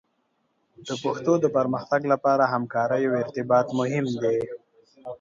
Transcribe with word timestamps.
د 0.87 0.89
پښتو 1.03 1.33
د 1.43 1.45
پرمختګ 1.57 2.01
لپاره 2.13 2.43
همکارۍ 2.53 3.03
او 3.09 3.13
ارتباط 3.23 3.67
مهم 3.79 4.05
دي. 4.21 4.37